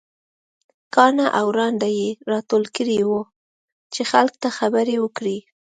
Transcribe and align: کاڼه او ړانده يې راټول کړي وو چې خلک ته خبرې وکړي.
کاڼه 0.95 1.27
او 1.39 1.45
ړانده 1.57 1.89
يې 1.99 2.07
راټول 2.31 2.63
کړي 2.75 2.97
وو 3.07 3.21
چې 3.93 4.01
خلک 4.11 4.33
ته 4.43 4.49
خبرې 4.57 4.95
وکړي. 4.99 5.37